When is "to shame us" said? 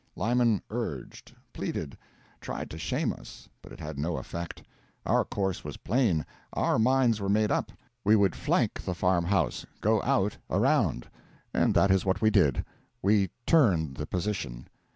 2.71-3.47